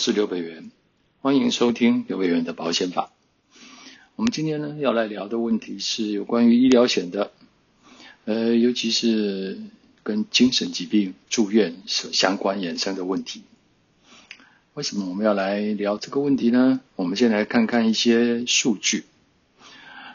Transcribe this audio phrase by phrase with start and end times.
[0.00, 0.70] 是刘北元，
[1.20, 3.12] 欢迎收听刘北元的保险法。
[4.16, 7.32] 我们今天呢要来聊的问题是有关于医疗险的，
[8.24, 9.58] 呃，尤其是
[10.02, 13.42] 跟精神疾病住院相关衍生的问题。
[14.72, 16.80] 为什么我们要来聊这个问题呢？
[16.96, 19.04] 我们先来看看一些数据。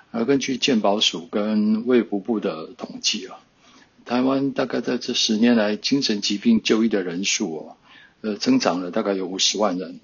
[0.09, 3.37] 而根据健保署跟卫福部的统计啊，
[4.03, 7.77] 台湾大概在这十年来精神疾病就医的人数哦，
[8.21, 9.99] 呃，增长了大概有五十万人。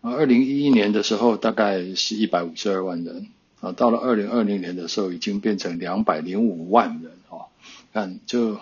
[0.00, 3.28] 啊二零一一年的时候，大概是一百五十二万人
[3.60, 7.46] 啊，到了二零二零年的时候，已经变成两百零五万人哦。
[7.92, 8.58] 看，就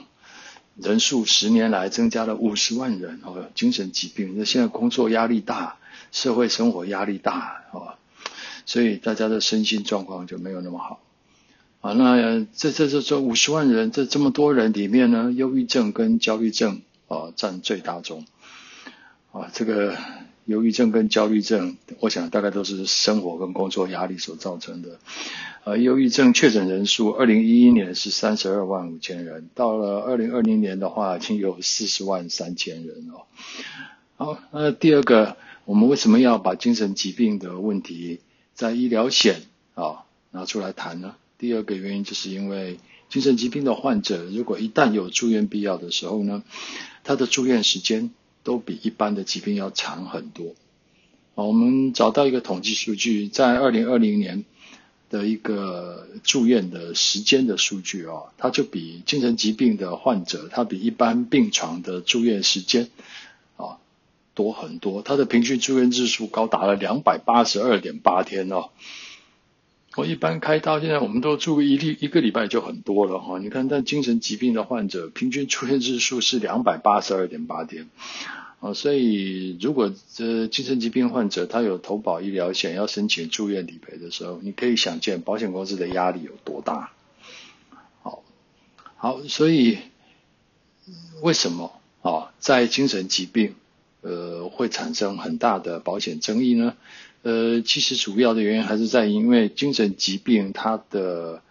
[0.77, 4.34] 人数十年来增加了五十万人哦，精神疾病。
[4.37, 5.78] 那现在工作压力大，
[6.12, 7.95] 社会生活压力大哦。
[8.64, 11.00] 所以大家的身心状况就没有那么好
[11.80, 11.92] 啊。
[11.95, 16.83] 那这这这这五十万人，这这么多人里面呢，忧郁症跟焦虑症
[17.13, 18.25] 啊占最大宗
[19.33, 19.51] 啊。
[19.53, 19.97] 这个
[20.47, 24.99] 忧郁症跟焦虑症，我想大概都是生活跟工作压力所造成的。
[25.65, 33.23] 呃，忧郁症确诊人数，二零一一年是三十二万五千人，到了二零二零年的话，已经有四十万三千人哦。
[34.17, 38.21] 好，那第二个，我们为什么要把精神疾病的问题
[38.55, 39.43] 在医疗险
[39.75, 40.03] 啊
[40.33, 41.15] 拿出来谈呢？
[41.39, 42.81] 第二个原因就是因为
[43.13, 46.43] 精神疾病的患者，如果一旦有住院必要的时候呢，
[47.05, 48.11] 他的住院时间
[48.43, 50.55] 都比一般的疾病要长很多。
[51.35, 54.47] 啊，我们找到一个统计数据，在二零二零年
[55.11, 62.89] 的一个住院的时间的数据啊，它就比精神疾病的患者，他比一般病床的住院时间
[63.59, 63.77] 啊。
[64.33, 68.71] 多很多，他的平均住院日数高达了两百八十二点八天哦。
[69.95, 73.39] 我一般开刀，现在我们都住一例一个礼拜就很多了哈。
[73.39, 77.91] 你看，但精神疾病的患者平均住院日数是两百八十二点八天
[78.61, 78.73] 啊。
[78.73, 86.91] 所以，如果这精神疾病患者他有投保医疗险，要申请住院理赔的时候，你可以想见保险公司的压力有多大。
[88.03, 88.22] 好，
[88.97, 89.77] 好，所以
[91.21, 93.56] 为什么啊，在精神疾病
[94.00, 96.77] 呃，会产生很大的保险争议呢？
[97.22, 101.43] 呃，其实主要的原因还是在因为精神疾病它的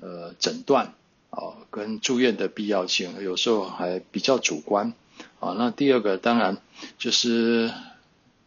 [0.00, 0.92] 呃诊断
[1.30, 4.92] 啊跟住院的必要性，有时候还比较主观
[5.40, 5.54] 啊。
[5.56, 6.58] 那第二个当然
[6.98, 7.72] 就是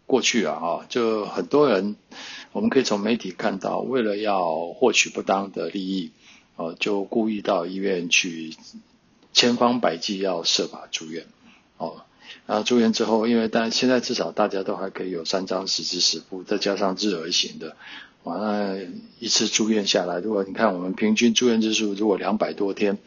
[0.06, 1.96] 过去啊啊，就很多人
[2.52, 6.12] 我们可以从媒体看到，为了要获取不当的利益，
[6.56, 8.56] 啊，就故意到医院去
[9.34, 11.26] 千方百计要设法住院，
[12.48, 12.64] 啊。
[12.64, 17.78] 住院之后，因为但现在至少大家都还可以有三张十支十付，再加上日额型的，
[18.24, 18.80] 完了，
[19.20, 22.98] 一次住院下来，如果你看我们平均住院日数如果两百多天，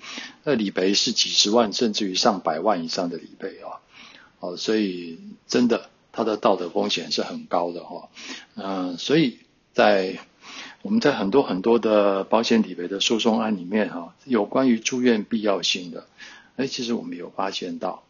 [0.44, 3.80] 那理赔是几十万甚至于上百万以上的理赔啊，
[4.38, 5.18] 哦，所以
[5.48, 8.08] 真的它的道德风险是很高的哈，
[8.54, 9.38] 嗯，所以
[9.72, 10.18] 在
[10.82, 16.06] 我们在很多很多的保险理赔的诉讼案里面哈，有关于住院必要性的，
[16.56, 18.02] 哎，其实我们有发现到。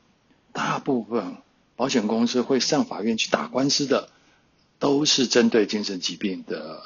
[0.52, 1.36] 大部分
[1.76, 4.08] 保险公司会上法院去打官司的，
[4.78, 6.82] 都是针对精神疾病的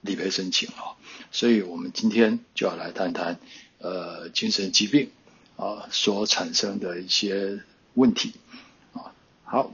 [0.00, 0.94] 理赔申请啊，
[1.32, 3.40] 所以我们今天就要来谈谈
[3.78, 5.10] 呃精神疾病
[5.56, 7.60] 啊所产生的一些
[7.94, 8.34] 问题
[8.92, 9.10] 啊。
[9.44, 9.72] 好，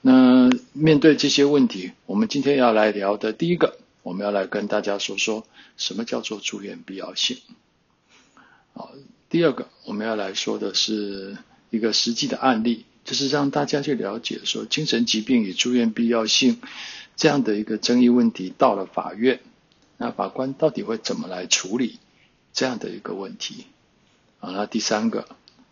[0.00, 5.46] 那面对这些问题，我们今天要来聊的第一个，我们要来跟大家说说
[5.76, 7.38] 什么叫做住院必要性。
[8.72, 8.90] 好，
[9.28, 11.36] 第二个我们要来说的是。
[11.72, 16.58] 一个实际的案例，就是让大家去了解说精神疾病与住院必要性
[17.16, 19.40] 这样的一个争议问题，到了法院，
[19.96, 21.98] 那法官到底会怎么来处理
[22.52, 23.64] 这样的一个问题？
[24.40, 25.26] 啊，那第三个，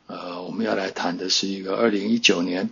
[0.06, 2.70] 呃，我们要来谈的是一个二零一九年，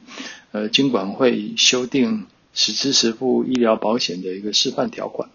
[0.53, 5.29] 呃，金管会修订实支实付医疗保险的一个示范条款。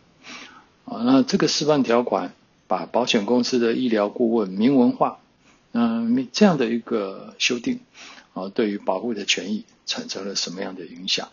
[0.86, 2.34] 啊，那这个示范条款
[2.68, 5.20] 把保险公司的医疗顾问明文化。
[5.75, 7.79] 嗯，这样的一个修订
[8.34, 11.29] 啊，对于保护的权益产生了什么样的影响？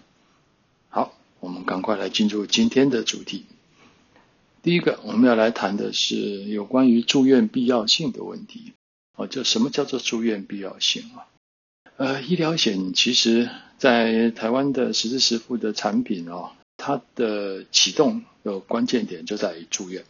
[0.88, 3.44] 好，我们赶快来进入今天的主题。
[4.62, 8.72] 第一个，我们要来谈的是有关于住院必要性的问题。
[9.14, 11.28] 哦，就什么叫做住院必要性啊？
[11.98, 20.02] 呃，医疗险其实在台湾的实支实付的产品啊，它的启动的关键点就在于住院。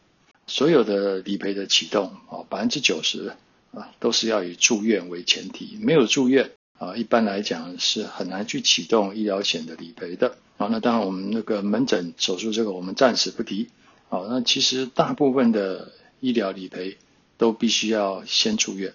[0.47, 3.35] 所有的理赔的启动啊，百分之九十。
[3.73, 10.37] 啊，都是要以住院为前提，没有住院啊，一般来讲是很难去启动医疗险的理赔的。
[10.57, 13.69] 啊，那当然我们那个门诊手术这个我们暂时不提。
[14.09, 16.99] 啊，那其实大部分的医疗理赔
[17.39, 18.93] 都必须要先住院。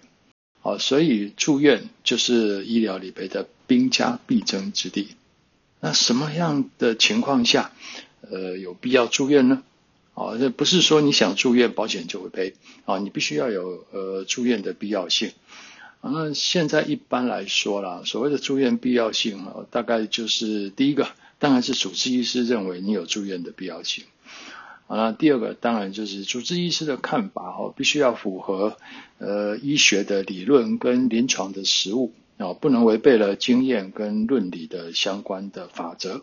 [0.60, 5.08] 好，所以住院就是医疗理赔的兵家必争之地。
[5.80, 7.72] 那什么样的情况下，
[8.30, 9.62] 呃，有必要住院呢？
[10.16, 12.54] 啊，这不是说你想住院，保险就会赔
[12.86, 15.32] 啊，你必须要有呃住院的必要性。
[16.00, 21.06] 啊，那现在一般来说啦，所谓的住院必要性啊，大概就是第一个，
[21.38, 24.04] 当然是主治医师认为你有住院的必要性。
[24.86, 28.78] 啊，那第二个当然就是主治医师的看法哦，必须要符合
[29.18, 36.22] 呃医学的理论跟临床的实务啊，不能违背了经验跟论理的相关的法则。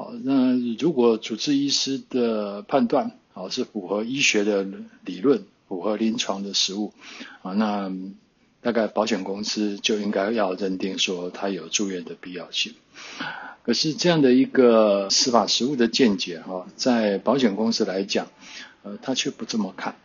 [0.00, 4.66] 好，那如果主治医师的判断啊是符合医学的
[5.04, 6.94] 理论，符合临床的实务
[7.42, 7.92] 啊，那
[8.62, 12.72] 大概保险公司就应该要认定说他有住院的必要性。
[13.62, 18.28] 可是这样的一个司法实务的见解哈，在保险公司来讲，
[18.82, 19.96] 呃，他却不这么看。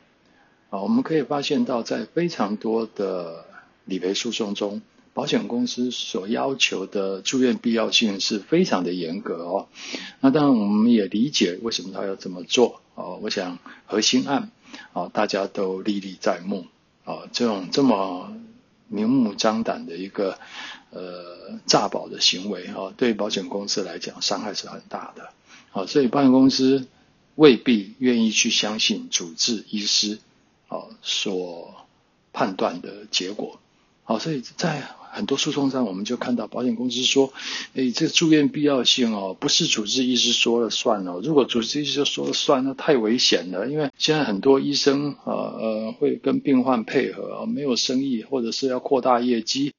[0.71, 3.45] 啊，我们可以发现到，在非常多的
[3.85, 4.81] 理赔诉讼中，
[5.15, 9.67] 保险公司所要求的住院必要性是非常的严格哦。
[10.19, 13.15] 那当然，我们也理解为什么他要这么做啊。
[13.21, 13.57] 我想
[13.87, 14.51] 核心案
[14.93, 16.67] 啊，大家都历历在目
[17.05, 18.31] 啊，这种这么
[18.89, 20.37] 明目张胆的一个。
[20.91, 25.33] 呃，诈保的行为哈，对保险公司来讲伤害是很大的，
[25.71, 26.87] 好，所以保险公司
[27.35, 30.19] 未必愿意去相信主治医师
[30.69, 31.75] 啊所
[32.31, 33.59] 判断的结果，
[34.05, 34.83] 好，所以在
[35.15, 37.31] 很多诉讼上，我们就看到保险公司说，
[37.73, 49.73] 诶，这个住院必要性哦，不是主治医师说了算哦，如果主治医师说了算，那太危险了，因为现在很多医生呃呃会跟病患配合，没有生意或者是要扩大业绩。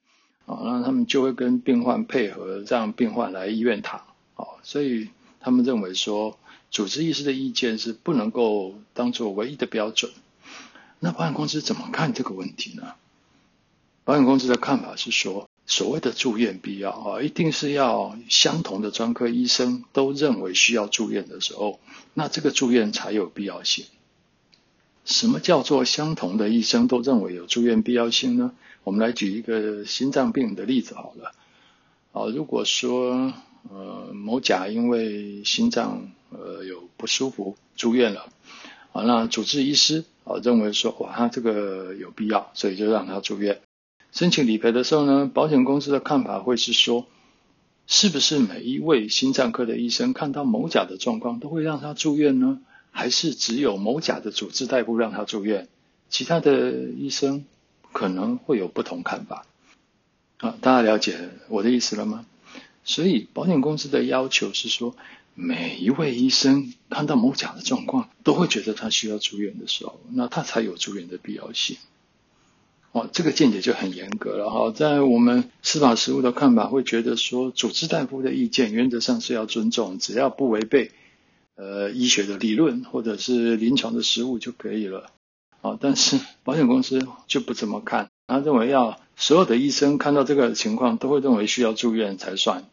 [0.46, 4.00] 啊，那他们就会跟病患配合，让病患来医院躺。
[4.36, 5.08] 啊，所以
[5.40, 6.38] 他们认为说，
[6.70, 10.12] 主治医师的意见是不能够当做唯一的标准。
[11.00, 12.94] 那保险公司怎么看这个问题呢？
[14.06, 21.80] 保险公司的看法是说，所谓的住院必要啊，一定是要相同的专科医生都认为需要住院的时候，
[22.14, 23.84] 那这个住院才有必要性。
[25.04, 28.52] 什么叫做相同的医生都认为有住院必要性呢？
[28.84, 31.32] 我们来举一个心脏病的例子好了。
[32.12, 33.32] 啊，如果说
[33.68, 38.28] 呃某甲因为心脏呃有不舒服住院了，
[38.92, 43.60] 啊，那主治医师啊认为说哇他这个有必要，所以就让他住院。
[44.12, 47.06] 申请理赔的时候呢，保险公司的看法会是说，
[47.86, 52.60] 是不是每一位心脏科的医生看到某甲的状况都会让他住院呢？
[52.90, 55.68] 还是只有某甲的主治大夫让他住院，
[56.08, 57.44] 其他的医生？
[57.92, 59.46] 可能会有不同看法，
[60.36, 62.26] 啊，大家了解我的意思了吗？
[62.84, 64.94] 所以保险公司的要求是说，
[65.34, 71.78] 每一位医生看到某甲的状况，都会觉得他需要住院的时候，那他才有住院的必要性。
[72.96, 74.70] 哦，这个见解就很严格了哈。
[74.70, 80.92] 在我们司法实务的看法，会觉得说，主治大夫的意见原则上是要尊重，只要不违背
[81.56, 85.10] 呃医学的理论或者是临床的实务就可以了。
[85.60, 92.64] 啊，但是保险公司就不这么看，他认为要所有的医生看到这个情况都会认为需要住院才算，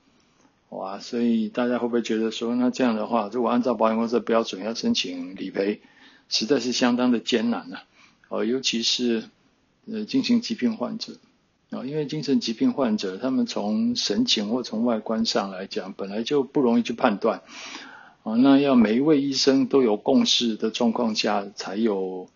[0.70, 5.82] 哇，所以大家会不会觉得说，那这样的话，如果按照保险公司的标准要申请理赔，
[6.30, 7.80] 实在是相当的艰难呐，
[8.30, 9.26] 哦，尤其是
[9.92, 11.18] 呃精神疾病患者
[11.70, 17.42] 啊，因为精神疾病患者他们从神情或从外观上来讲，本来就不容易去判断，
[18.24, 22.30] 啊，那要每一位医生都有共识的状况下才有。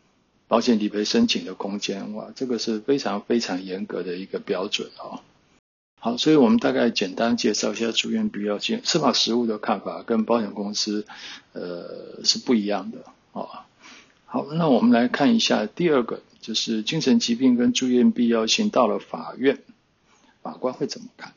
[0.49, 5.19] 保险理赔申请的空间，哇，这个是非常非常严格的一个标准哦。
[5.99, 11.05] 好，所以我们大概简单介绍一下住院必要性，司法实务的看法跟保险公司
[11.51, 12.99] 呃是不一样的
[13.33, 13.49] 哦。
[14.23, 19.59] 好，那我们来看一下第二个，就是精神疾病跟住院必要性到了法院，
[20.41, 21.33] 法官会怎么看？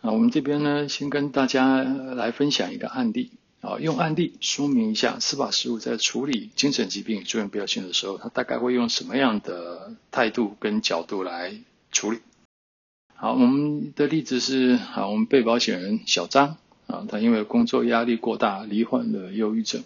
[0.00, 3.30] 啊，我们这边呢，先跟大家来分享一个案例。
[3.60, 11.56] 啊，用案例说明一下司法实务在处理精神疾病住院必要性的时候，他大概会用什么样的态度跟角度来
[11.92, 12.18] 处理。
[13.14, 16.56] 好，我们的例子是，好，我们被保险人小张
[16.88, 19.84] 啊，他因为工作压力过大，罹患了忧郁症，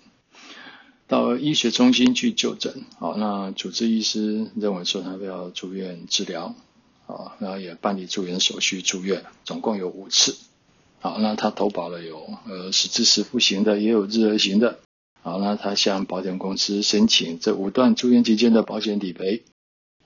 [1.08, 2.84] 到医学中心去就诊。
[2.98, 6.54] 好，那主治医师认为说他要住院治疗，
[7.06, 10.36] 啊，然后也办理住院手续住院，总共有五次。
[11.00, 14.80] 好，那他投保了有呃是支持付型的，也有日额型的。
[15.22, 19.42] 好，那他向保险公司申请这五段住院期间的保险理赔，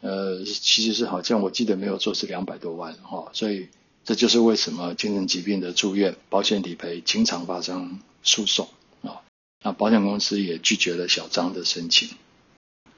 [0.01, 3.69] 呃，其实是好像我记得没有错是两百多万哈、哦，所以
[4.05, 8.69] 这就是为什么精神疾病的住院保险理赔经常发生诉讼、
[9.63, 12.09] 那保险公司也拒绝了小张的申请，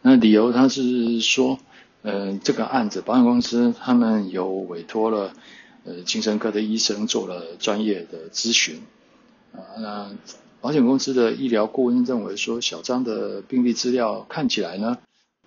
[0.02, 1.58] 那理由他是说，
[2.02, 5.34] 呃，这个案子保险公司他们有委托了。
[5.86, 8.80] 呃精神科的医生做了专业的咨询
[9.52, 10.16] 啊，那
[10.62, 14.96] 保险公司的医疗顾问认为说，小张的病历资料看起来呢，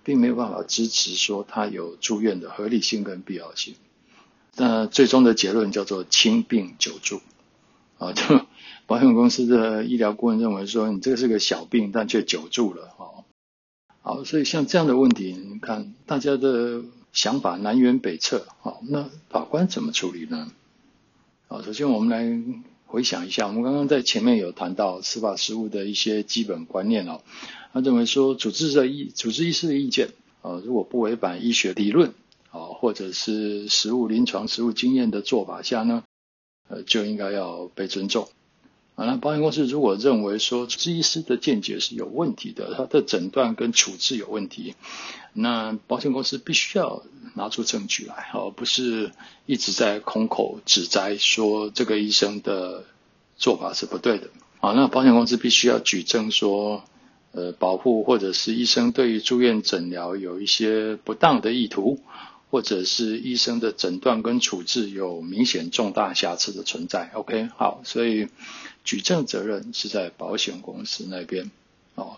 [0.04, 3.74] 并没有办法支持说他有住院的合理性跟必要性。
[4.54, 7.20] 那最终的结论叫做轻病久住
[7.98, 8.46] 啊，就
[8.86, 13.26] 保险公司的医疗顾问认为说，你这个是个小病，但却久住了啊。
[14.00, 18.46] 好，所以像这样的问题，你看大家的想法南辕北辙。
[18.60, 20.50] 好，那法官怎么处理呢？
[21.48, 22.42] 好，首先我们来
[22.86, 27.20] 回想一下，我们刚刚在前面有谈到司法实务的一些基本观念哦。
[27.72, 30.08] 他认为说，主治的医主治医师的意见
[30.40, 32.14] 啊，如果不违反医学理论
[32.50, 36.04] 啊，或者是实务临床实务经验的做法下呢，
[36.68, 38.28] 呃，就应该要被尊重。
[38.94, 44.74] 啊，那保险公司如果认为说治医师的见解是有问题的，他的诊断跟处置有问题，
[45.32, 49.12] 那保险公司必须要拿出证据来，而不是
[49.46, 52.84] 一直在空口指摘说这个医生的
[53.36, 54.30] 做法是不对的。
[54.58, 56.82] 啊，那保险公司必须要举证说，
[57.30, 62.00] 呃，保护或者是医生对于住院诊疗有一些不当的意图。
[62.50, 68.28] 或者是医生的诊断跟处置有明显重大瑕疵的存在，OK，好，所以
[68.84, 71.50] 举证责任是在保险公司那边，
[71.94, 72.16] 哦，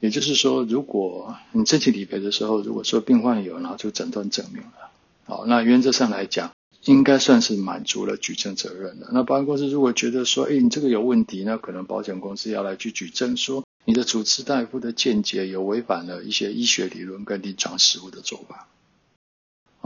[0.00, 4.90] 也就是说，如果你申请理赔的时候，如果说病患有拿出诊断证明了，
[5.24, 6.52] 好，那原则上来讲，
[6.84, 9.08] 应该算是满足了举证责任的。
[9.12, 18.68] 那保险公司如果觉得说，哎，你这个有问题，那可能保险公司要来去举证说，你的主治大夫的见解有违反了一些医学理论跟临床实务的做法。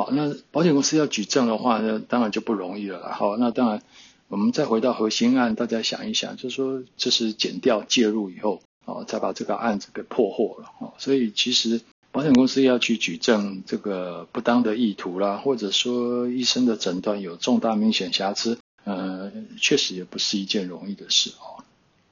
[0.00, 3.12] 好，那保险公司要举证的话呢，当然就不容易了。
[3.12, 3.83] 好，那当然，
[4.28, 10.71] 我们再回到核心案，大家想一想，就是说这是减掉介入以后，哦，再把这个案子给破获了。
[10.78, 19.30] 哦，所以其实保险公司要去举证这个不当的意图啦，或者说医生的诊断有重大明显瑕疵，呃，
[19.61, 21.62] 确实也不是一件容易的事哦。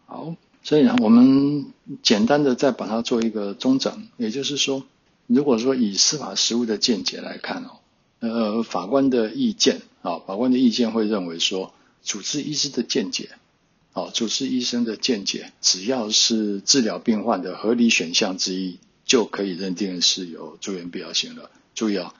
[0.04, 1.64] 好，所以呢，我们
[2.02, 4.84] 简单的再把它做一个综整，也就是说。
[5.30, 7.77] 如果说以司法实务的见解来看哦，
[8.20, 11.72] 呃，法官的意见啊，法官的意见会认为说，
[12.02, 13.30] 主治医师的见解，
[13.92, 21.50] 啊，主治医生的见解，只要是治疗病患的合理选项之一，就可以认定是有住院必要性了。
[21.74, 22.12] 注意啊，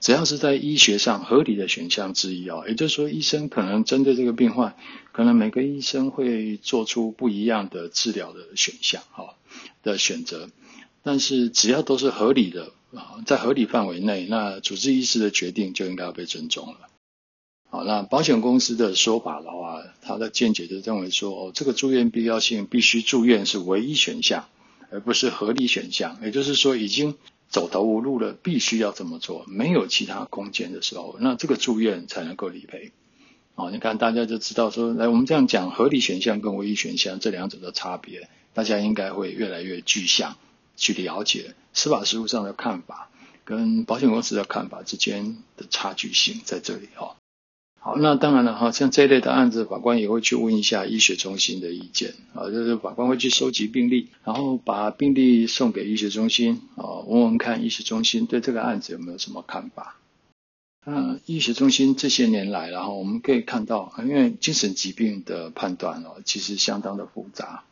[0.00, 4.74] 只要是在医学上合理的选项之一啊，也就是说，医生可能针对这个病患，
[5.12, 9.36] 可能每个医生会做出不一样的治疗的选项啊
[9.82, 10.48] 的选择。
[11.02, 16.76] 但是只要都是合理的啊，在合理范围内，那主治医师的决定就应该要被尊重了。
[17.70, 24.46] 好，那保险公司的说法的话，他的见解就认为说，哦，这个住院必要性必须住院是唯一选项，
[24.90, 26.18] 而不是合理选项。
[26.22, 27.16] 也就是说，已经
[27.48, 32.92] 走投无路了，必须要这么做，没有其他空间的时候，那这个住院才能够理赔。
[33.54, 40.36] 好，你看大家就知道说，来我们这样讲合理选项跟唯一选项这两者的差别，大家应该会越来越具象。
[40.76, 43.10] 去了解司法实务上的看法
[43.44, 47.16] 跟保险公司的看法之间的差距性在这里哈。
[47.80, 59.96] 好，那当然了哈，像这一类的案子，法官也会去问一下医学中心的意见啊，就是法官会去收集病例，然后把病例送给医学中心啊，问问看医学中心对这个案子有没有什么看法。
[60.86, 67.64] 嗯，医学中心这些年来，然后我们可以看到，因为精神疾病的判断哦，其实相当的复杂，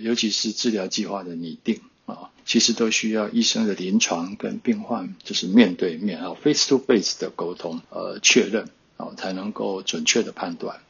[0.00, 1.80] 尤其是治疗计划的拟定。
[2.48, 10.80] 其实都需要医生的临床跟病患就是面对面啊，face to face 的沟通，呃，确认啊，才能够准确的判断。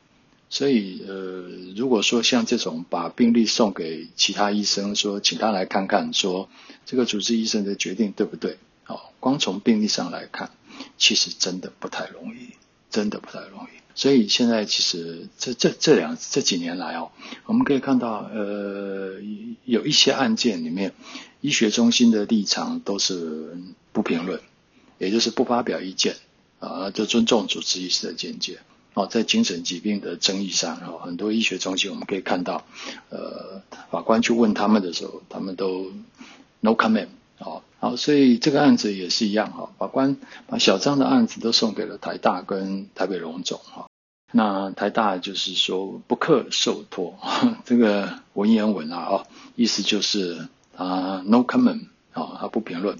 [0.49, 6.49] 所以，呃，如果说像这种把病历送给其他医生，说请他来看看，说
[6.87, 8.57] 这个主治医生的决定对不对？
[8.87, 10.53] 哦，光从病例上来看，
[10.97, 12.51] 其实真的不太容易，
[12.89, 13.79] 真的不太容易。
[13.99, 17.11] 所以现在其实这这这两这几年来哦，
[17.47, 19.15] 我们可以看到，呃，
[19.65, 20.95] 有一些案件里面，
[21.41, 23.59] 医学中心的立场都是
[23.93, 24.41] 不评论，
[24.99, 26.15] 也就是不发表意见
[26.61, 28.61] 啊，就尊重主治医师的见解。
[28.95, 32.65] 哦，在精神疾病的争议上，哦，很多医学中心我们可以看到，
[33.11, 35.91] 呃，法官去问他们的时候，他们都
[36.61, 37.09] no comment。
[37.41, 39.73] 好，好，所以这个案子也是一样哈。
[39.77, 43.88] 法官把小张的案子都送给了台大跟台北荣总哈。
[44.31, 47.19] 那台大就是说不克受托，
[47.65, 52.99] 这个文言文啊，哦，意思就是啊 no comment 啊，他不评论。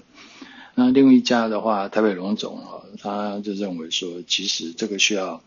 [0.75, 5.41] 那另外一家的话，台北荣总啊，他就认为说，其实这个需要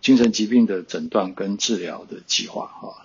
[0.00, 3.04] 精神疾病的诊断跟治疗的计划哈，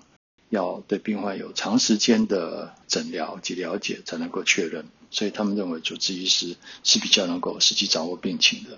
[0.50, 4.85] 要对病患有长时间的诊疗及了解才能够确认。
[5.09, 8.77] 所以他们认为主治医师是比较能够实际掌握病情的。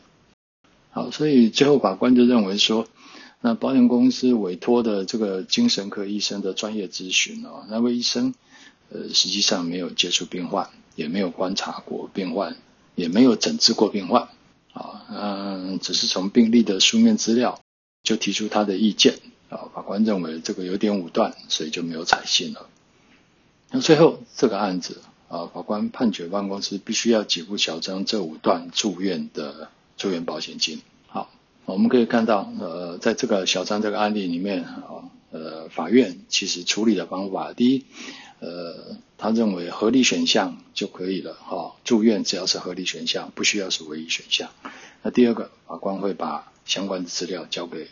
[0.89, 2.87] 好，所以最后法官就认为说，
[3.45, 8.33] 那保险公司委托的这个精神科医生的专业咨询哦，那位医生
[8.89, 12.55] 呃实际上没有接触病患，也没有观察过病患，
[12.95, 14.29] 也没有诊治过病患，
[14.71, 17.59] 啊，嗯，只是从病历的书面资料
[18.01, 19.19] 就提出他的意见，
[19.49, 22.69] 啊，法官认为这个有点武断，所以就没有采信了。
[23.71, 30.81] 那最后这个案子啊，法官判决保险公司必须要给付小张这五段住院的住院保险金。
[31.65, 37.85] 我们可以看到，呃，在这个小张这个案例里面啊，呃，法院其实处理的方法，第一，
[38.39, 44.49] 呃，他认为合理选项就可以了，哈，住院只要是合理选项，不需要是唯一选项。
[45.01, 47.87] 那第二个，法官会把相关的资料交给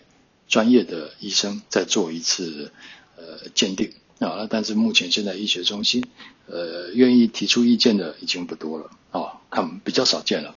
[0.48, 2.72] 专业的医生再做一次
[3.16, 3.94] 呃鉴定。
[4.20, 6.06] 啊，但是目前现在医学中心，
[6.46, 10.54] 呃，愿意提出意见的已经不多了，啊，看比较少见了，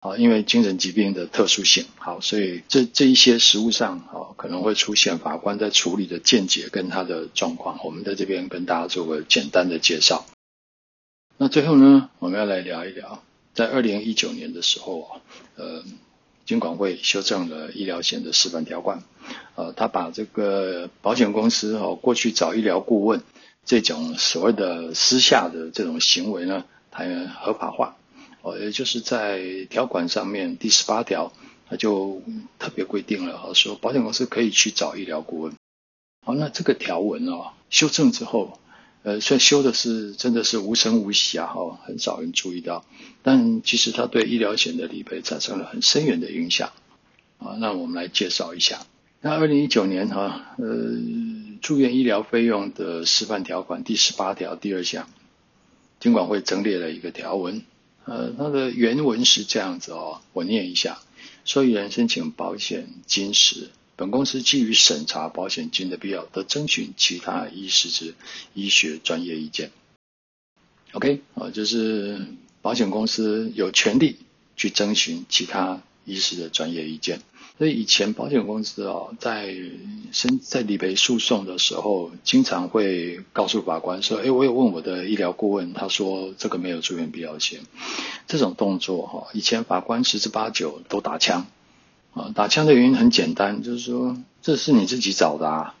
[0.00, 10.26] 啊，因为精神疾病的特殊性，好，所以这这一些实务上，哦，可能会出现法官在处理的见解跟他的状况，我们在这边跟大家做个简单的介绍。
[11.36, 13.22] 那最后呢，我们要来聊一聊，
[13.54, 15.20] 在二零一九年的时候啊，
[15.56, 15.84] 呃。
[16.46, 19.04] 金管会修正了医疗险的示范条款，
[19.54, 23.22] 呃，他把这个保险公司哦过去找医疗顾问
[23.64, 27.04] 这种所谓的私下的这种行为呢，它
[27.40, 27.96] 合法化，
[28.42, 31.32] 哦，也就是在条款上面第十八条，
[31.68, 32.22] 它就
[32.58, 35.52] 特别规定了，说保险公司可以去找医疗顾问。
[36.26, 38.58] 好，那这个条文哦修正之后。
[39.02, 42.84] 呃，虽然修的是真的是无声无息啊，哈，很少人注意到，
[43.22, 46.70] 但其实它对医疗险的理赔产生了很深远的影响
[47.38, 47.56] 啊。
[47.58, 48.84] 那我们来介绍一下，
[49.22, 50.66] 那二零一九年哈，呃，
[51.62, 55.08] 住院医疗费用的示范条款第十八条第二项，
[55.98, 57.62] 金管会增列了一个条文，
[58.10, 60.98] 呃，它的原文是这样子哦，我念一下：
[61.44, 63.70] 受益人申请保险金时。
[63.94, 68.14] 本公司基于审查保险金的必要，得征询其他医师之
[68.52, 69.70] 医学专业意见。
[70.90, 72.26] OK，啊，就是
[72.62, 74.16] 保险公司有权利
[74.56, 77.22] 去征询其他医师的专业意见。
[77.60, 79.54] 所以以前保险公司啊，在
[80.12, 87.60] 申在理赔诉讼的时候，经常会告诉法官说：“哎，我有问我的医疗顾问，他说这个没有住院必要性。”
[88.26, 91.48] 这种动作哈，以前法官十之八九都打枪。
[92.14, 95.74] 啊，打枪的原因很简单，就是说这是你自己找的啊，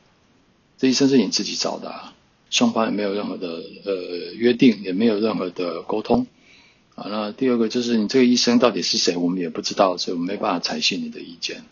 [0.76, 2.12] 这医生是你自己找的啊，
[2.50, 3.48] 双方也没有任何的
[3.86, 6.26] 呃约定，也没有任何的沟通
[7.00, 7.08] 啊。
[7.08, 11.64] 那第二个就是你这个医生到底是谁，我们也不知道，所以我们没办法采信你的意见。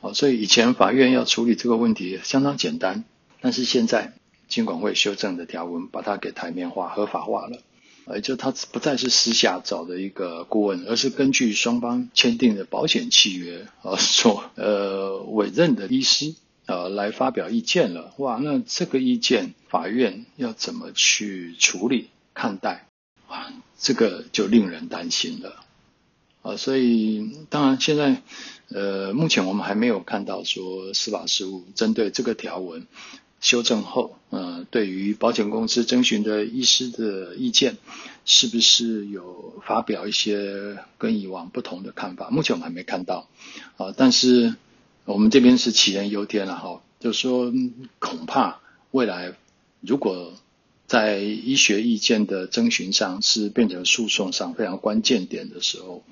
[0.00, 3.04] 好，所以以前法院要处理这个问题相当简单，
[3.40, 4.12] 但是现在
[4.48, 7.62] 经管会修正的条文把它给台面化、合法化了。
[8.10, 18.14] 呃，就他不再是私下找的一个顾问，而是根据双方签订的保险契约啊所呃委任的医师啊来发表意见了。
[18.16, 22.86] 哇，那这个意见法院要怎么去处理看待？
[23.28, 25.64] 哇，这个就令人担心了
[26.42, 26.56] 啊。
[26.56, 28.22] 所以当然现在
[28.68, 32.86] 呃目前我们还没有看到说司法实务针对这个条文。
[33.40, 37.76] 修正后，呃，对于保险公司征询的医师的意见，
[38.24, 42.30] 是不是有发表一些跟以往不同的看法？
[42.30, 43.28] 目前我们还没看到，
[43.76, 44.56] 啊，但是
[45.04, 47.52] 我们这边是杞人忧天了哈，就是说
[48.00, 48.58] 恐怕
[48.90, 49.34] 未来
[49.82, 50.32] 如果
[50.88, 56.02] 在医学意见的征询上是变成诉讼上非常关键点的时候，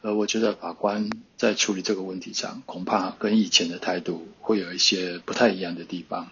[0.00, 6.30] 呃，我觉得法官在处理这个问题上，恐怕跟以前的态度会有一些不太一样的地方。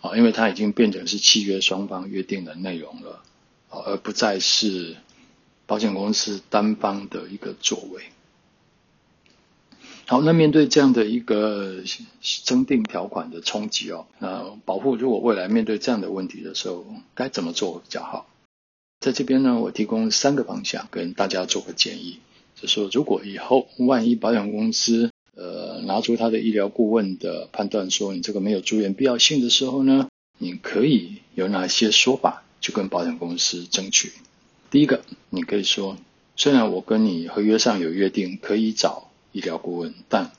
[0.00, 3.22] 啊，因为它已经变成是契约双方约定的内容了，
[3.70, 4.96] 而不再是
[5.66, 8.02] 保险公司单方的一个作为。
[10.06, 11.82] 好，那面对这样的一个
[12.44, 16.84] 增订条款的冲击哦，那保护如果未来面对这样的问题的时候，
[17.14, 18.28] 该怎么做比较好？
[19.00, 22.18] 在这边呢，我提供三个方向跟大家做个建议，
[22.60, 34.12] 就说如果以后万一保险公司呃，拿出他的医疗顾问的判断说你这个没有住院必要性的时候呢，你可以有哪些说法去跟保险公司争取？
[34.70, 35.96] 第一个，你可以说，
[36.36, 40.30] 虽然我跟你合约上有约定可以找医疗顾问，但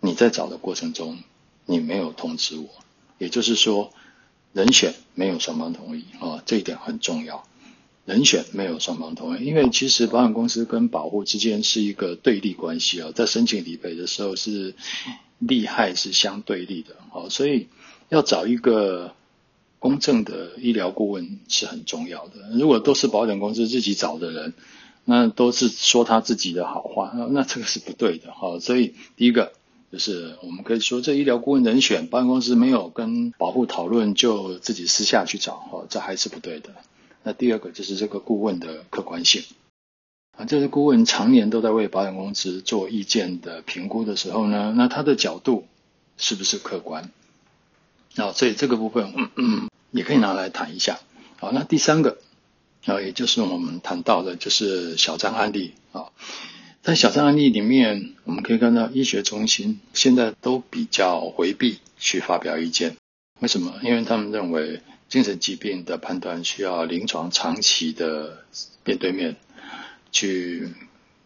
[0.00, 1.18] 你在找的过程中
[1.66, 2.68] 你没有通知我，
[3.18, 3.92] 也就是说，
[4.52, 7.44] 人选没有双方同意啊，这一点很重要。
[8.06, 14.74] 人选没有双方同意，因为其实保险公司跟保户之间是一个对立关系啊，在申请理赔的时候是
[15.38, 16.96] 利害是相对立的，
[17.28, 17.68] 所以
[18.08, 19.14] 要找一个
[19.78, 22.50] 公正的医疗顾问是很重要的。
[22.54, 24.54] 如果都是保险公司自己找的人，
[25.04, 28.58] 那都是说他自己的好话，那那这个是不对的哈。
[28.60, 29.52] 所以第一个
[29.90, 36.70] 就是我们可以说，这医疗顾问人选，保险公司没有跟保护讨论就自己私下去找哈，这还是不对的。
[37.22, 39.42] 那第二个就是这个顾问的客观性
[40.38, 45.66] 啊，这个顾问常年都在为保险公司做意见的评估的时候呢，那他的角度
[46.16, 47.10] 是不是客观？
[48.16, 50.98] 啊，所以这个部分嗯嗯也可以拿来谈一下。
[51.36, 52.18] 好，那第三个
[52.84, 56.06] 啊，也就是我们谈到的，就是小张案例啊。
[56.82, 62.96] 在小张案例里面，我们可以看到医学中心现在都比较回避去发表意见，
[63.40, 63.80] 为什么？
[63.82, 64.80] 因为他们认为。
[65.10, 68.44] 精神疾病的判断需要临床长期的
[68.84, 69.34] 面对面
[70.12, 70.72] 去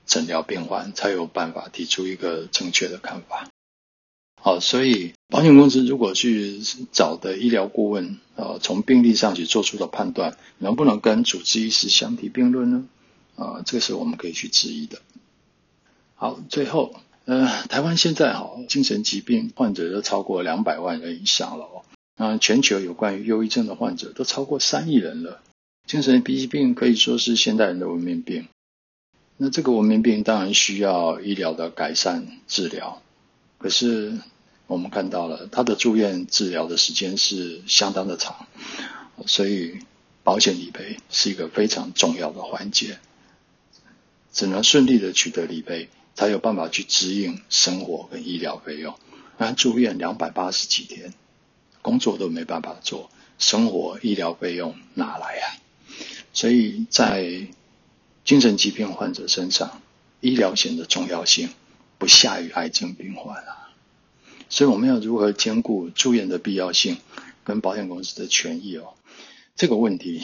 [0.07, 3.47] 诊疗病患，才有办法提出一个正确的看法。
[4.45, 6.61] 好，所以保险公司如果去
[6.93, 12.87] 找的医疗顾问，呃，从病例上去做出的判断，能不能跟主治医师相提并论呢？
[13.37, 14.99] 啊，这个是我们可以去质疑的。
[16.15, 21.83] 好，最后，呃，台湾现在哈精神疾病患者都超过两百万人以上了哦。
[22.17, 25.41] 啊，全球有关于忧郁症的患者都超过三亿人了。
[25.87, 28.49] 精神疾病可以说是现代人的文明病。
[29.39, 33.01] 那这个文明病当然需要医疗的改善治疗，
[33.57, 34.19] 可是
[34.66, 38.46] 我们看到了他的住院治疗的时间是相当的长，
[39.27, 39.79] 所以
[40.22, 42.98] 保险理赔是一个非常重要的环节。
[44.33, 48.98] 只能顺利的取得理赔，才有办法去支应生活跟医疗费用。
[49.38, 51.14] 那住院两百八十几天。
[51.83, 55.44] 工作都没办法做，生活医疗费用哪来啊？
[56.33, 57.46] 所以在
[58.24, 59.83] 精神疾病患者身上，
[60.20, 61.50] 医疗险的重要性
[61.98, 63.63] 不下于癌症病患啊。
[64.55, 66.99] 所以我们要如何兼顾住院的必要性
[67.43, 68.95] 跟保险公司的权益哦？
[69.57, 70.23] 这个问题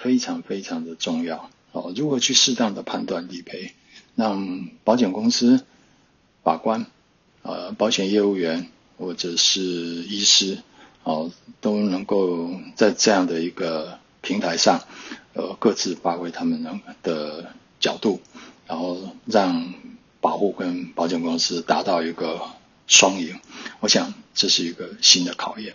[0.00, 1.92] 非常非常的重要哦。
[1.96, 3.72] 如何去适当的判断理赔，
[4.14, 5.64] 让保险公司
[6.44, 6.86] 法官，
[7.42, 10.58] 呃，保险业务员或者是医师。
[11.02, 14.84] 哦，都能够在这样的一个平台上，
[15.32, 18.20] 呃，各自发挥他们能的角度，
[18.68, 19.74] 然后让
[20.20, 22.42] 保护跟保险公司达到一个
[22.90, 23.40] 双赢。
[23.80, 25.74] 我想这是一个新的考验。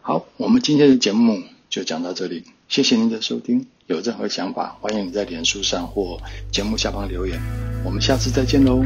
[0.00, 3.68] 好，我们今天的节目就讲到这里，谢谢您的收听。
[3.86, 7.40] 有任何想法，欢迎你在脸书上或节目下方留言。
[7.84, 8.82] 我们下次再见喽，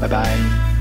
[0.00, 0.75] 拜拜。